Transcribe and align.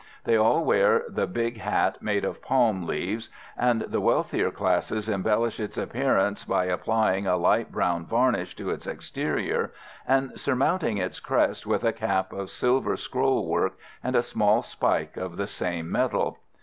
They 0.23 0.35
all 0.35 0.63
wear 0.65 1.03
the 1.07 1.27
big 1.27 1.59
hat 1.59 2.01
made 2.01 2.25
of 2.25 2.41
palm 2.41 2.87
leaves; 2.87 3.29
and 3.55 3.81
the 3.83 4.01
wealthier 4.01 4.49
classes 4.49 5.07
embellish 5.07 5.59
its 5.59 5.77
appearance 5.77 6.43
by 6.43 6.65
applying 6.65 7.27
a 7.27 7.35
light 7.37 7.71
brown 7.71 8.07
varnish 8.07 8.55
to 8.55 8.71
its 8.71 8.87
exterior 8.87 9.71
and 10.07 10.39
surmounting 10.39 10.97
its 10.97 11.19
crest 11.19 11.67
with 11.67 11.83
a 11.83 11.93
cap 11.93 12.33
of 12.33 12.49
silver 12.49 12.97
scroll 12.97 13.45
work 13.47 13.77
and 14.03 14.15
a 14.15 14.23
small 14.23 14.63
spike 14.63 15.17
of 15.17 15.37
the 15.37 15.45
same 15.45 15.91
metal. 15.91 16.39